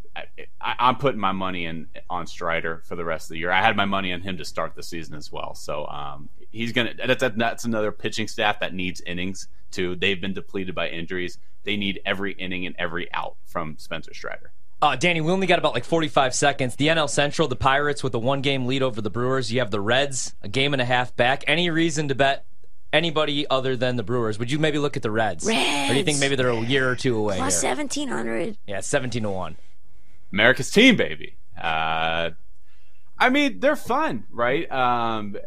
I, 0.61 0.76
am 0.78 0.97
putting 0.97 1.21
my 1.21 1.33
money 1.33 1.66
in 1.66 1.88
on 2.09 2.26
Strider 2.26 2.83
for 2.85 2.94
the 2.94 3.04
rest 3.04 3.26
of 3.26 3.30
the 3.30 3.38
year. 3.38 3.50
I 3.50 3.61
had 3.61 3.76
my 3.76 3.85
money 3.85 4.12
on 4.12 4.21
him 4.21 4.37
to 4.37 4.44
start 4.44 4.76
the 4.76 4.83
season 4.83 5.16
as 5.16 5.33
well. 5.33 5.54
So 5.54 5.87
um, 5.88 6.28
he's 6.50 6.71
gonna. 6.71 6.94
That's, 6.94 7.25
that's 7.37 7.64
another 7.64 7.90
pitching 7.90 8.28
staff 8.28 8.61
that 8.61 8.73
needs 8.75 9.00
innings 9.00 9.49
too. 9.73 9.97
They've 9.97 10.21
been 10.21 10.35
depleted 10.35 10.75
by 10.75 10.88
injuries. 10.88 11.38
They 11.64 11.76
need 11.76 12.00
every 12.06 12.33
inning 12.35 12.66
and 12.66 12.76
every 12.78 13.12
out 13.12 13.37
from 13.44 13.76
Spencer 13.78 14.14
Strider. 14.14 14.52
Uh, 14.84 14.96
Danny, 14.96 15.22
we 15.22 15.32
only 15.32 15.46
got 15.46 15.58
about 15.58 15.72
like 15.72 15.86
45 15.86 16.34
seconds. 16.34 16.76
The 16.76 16.88
NL 16.88 17.08
Central, 17.08 17.48
the 17.48 17.56
Pirates 17.56 18.04
with 18.04 18.12
a 18.12 18.18
one 18.18 18.42
game 18.42 18.66
lead 18.66 18.82
over 18.82 19.00
the 19.00 19.08
Brewers. 19.08 19.50
You 19.50 19.60
have 19.60 19.70
the 19.70 19.80
Reds, 19.80 20.34
a 20.42 20.48
game 20.48 20.74
and 20.74 20.82
a 20.82 20.84
half 20.84 21.16
back. 21.16 21.42
Any 21.46 21.70
reason 21.70 22.08
to 22.08 22.14
bet 22.14 22.44
anybody 22.92 23.46
other 23.48 23.76
than 23.76 23.96
the 23.96 24.02
Brewers? 24.02 24.38
Would 24.38 24.52
you 24.52 24.58
maybe 24.58 24.78
look 24.78 24.98
at 24.98 25.02
the 25.02 25.10
Reds? 25.10 25.46
Reds. 25.46 25.90
Or 25.90 25.94
do 25.94 25.98
you 25.98 26.04
think 26.04 26.18
maybe 26.18 26.36
they're 26.36 26.50
a 26.50 26.60
year 26.60 26.86
or 26.86 26.96
two 26.96 27.16
away? 27.16 27.38
Plus 27.38 27.62
1700. 27.62 28.58
Yeah, 28.66 28.80
17 28.80 29.22
to 29.22 29.30
1. 29.30 29.56
America's 30.34 30.70
team, 30.70 30.96
baby. 30.96 31.38
Uh, 31.58 32.32
I 33.18 33.30
mean, 33.30 33.60
they're 33.60 33.76
fun, 33.76 34.24
right? 34.30 34.70
Um, 34.70 35.38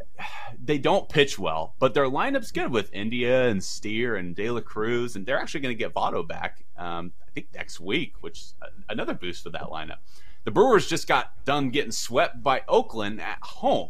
they 0.59 0.79
don't 0.79 1.07
pitch 1.09 1.37
well, 1.37 1.75
but 1.77 1.93
their 1.93 2.05
lineup's 2.05 2.51
good 2.51 2.71
with 2.71 2.91
India 2.91 3.47
and 3.47 3.63
Steer 3.63 4.15
and 4.15 4.35
De 4.35 4.49
La 4.49 4.61
Cruz, 4.61 5.15
and 5.15 5.27
they're 5.27 5.39
actually 5.39 5.59
going 5.59 5.77
to 5.77 5.79
get 5.79 5.93
Votto 5.93 6.27
back. 6.27 6.65
Um, 6.75 7.11
think 7.37 7.53
next 7.53 7.79
week, 7.79 8.13
which 8.21 8.39
is 8.39 8.53
another 8.89 9.13
boost 9.13 9.43
for 9.43 9.51
that 9.51 9.63
lineup. 9.63 9.97
The 10.43 10.51
Brewers 10.51 10.87
just 10.87 11.07
got 11.07 11.45
done 11.45 11.69
getting 11.69 11.91
swept 11.91 12.41
by 12.41 12.63
Oakland 12.67 13.21
at 13.21 13.37
home. 13.41 13.89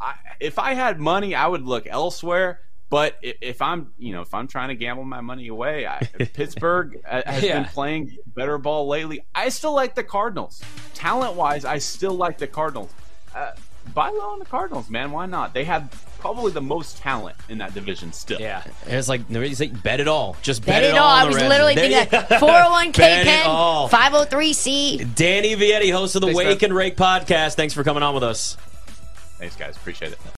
I, 0.00 0.14
if 0.38 0.58
I 0.58 0.74
had 0.74 1.00
money, 1.00 1.34
I 1.34 1.46
would 1.46 1.62
look 1.62 1.86
elsewhere. 1.86 2.60
But 2.90 3.16
if 3.22 3.62
I'm, 3.62 3.92
you 3.98 4.12
know, 4.12 4.20
if 4.22 4.34
I'm 4.34 4.48
trying 4.48 4.68
to 4.68 4.74
gamble 4.74 5.04
my 5.04 5.20
money 5.20 5.46
away, 5.48 5.86
I, 5.86 5.98
Pittsburgh 6.34 7.00
has 7.04 7.42
yeah. 7.42 7.60
been 7.60 7.70
playing 7.70 8.18
better 8.26 8.58
ball 8.58 8.88
lately. 8.88 9.24
I 9.34 9.48
still 9.48 9.74
like 9.74 9.94
the 9.94 10.02
Cardinals. 10.02 10.60
Talent 10.94 11.34
wise, 11.34 11.64
I 11.64 11.78
still 11.78 12.14
like 12.14 12.38
the 12.38 12.48
Cardinals. 12.48 12.92
Uh, 13.34 13.52
buy 13.94 14.08
low 14.08 14.32
on 14.32 14.40
the 14.40 14.44
Cardinals, 14.44 14.90
man. 14.90 15.12
Why 15.12 15.26
not? 15.26 15.54
They 15.54 15.64
have 15.64 15.88
probably 16.20 16.52
the 16.52 16.60
most 16.60 16.98
talent 16.98 17.36
in 17.48 17.58
that 17.58 17.74
division 17.74 18.12
still. 18.12 18.40
Yeah. 18.40 18.62
It's 18.86 19.08
like 19.08 19.28
nobody's 19.28 19.60
like 19.60 19.82
bet 19.82 20.00
it 20.00 20.08
all. 20.08 20.36
Just 20.42 20.64
bet, 20.64 20.82
bet 20.82 20.84
it 20.84 20.96
all. 20.96 21.06
all 21.08 21.16
I 21.16 21.24
was 21.24 21.36
literally 21.36 21.74
thinking 21.74 22.20
401k 22.20 22.92
pen, 22.92 23.46
503c. 23.46 25.14
Danny 25.14 25.56
Vietti, 25.56 25.92
host 25.92 26.14
of 26.14 26.20
the 26.20 26.28
Thanks, 26.28 26.38
Wake 26.38 26.60
man. 26.62 26.70
and 26.70 26.74
Rake 26.76 26.96
podcast. 26.96 27.54
Thanks 27.54 27.74
for 27.74 27.82
coming 27.82 28.02
on 28.02 28.14
with 28.14 28.22
us. 28.22 28.56
Thanks, 29.38 29.56
guys. 29.56 29.76
Appreciate 29.76 30.12
it. 30.12 30.18